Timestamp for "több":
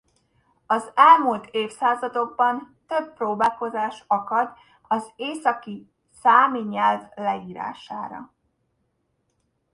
2.87-3.13